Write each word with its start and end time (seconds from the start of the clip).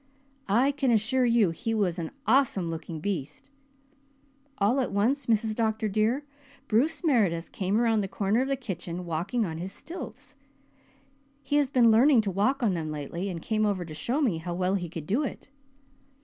I 0.49 0.71
can 0.71 0.89
assure 0.89 1.25
you 1.25 1.51
he 1.51 1.75
was 1.75 1.99
an 1.99 2.09
awesome 2.25 2.71
looking 2.71 3.01
beast. 3.01 3.51
All 4.57 4.79
at 4.79 4.91
once, 4.91 5.27
Mrs. 5.27 5.53
Dr. 5.53 5.87
dear, 5.87 6.25
Bruce 6.67 7.03
Meredith 7.03 7.51
came 7.51 7.79
around 7.79 8.01
the 8.01 8.07
corner 8.07 8.41
of 8.41 8.47
the 8.47 8.55
kitchen 8.55 9.05
walking 9.05 9.45
on 9.45 9.59
his 9.59 9.71
stilts. 9.71 10.35
He 11.43 11.57
has 11.57 11.69
been 11.69 11.91
learning 11.91 12.21
to 12.21 12.31
walk 12.31 12.63
on 12.63 12.73
them 12.73 12.89
lately 12.91 13.29
and 13.29 13.43
came 13.43 13.63
over 13.63 13.85
to 13.85 13.93
show 13.93 14.21
me 14.23 14.39
how 14.39 14.55
well 14.55 14.73
he 14.73 14.89
could 14.89 15.05
do 15.05 15.21
it. 15.23 15.49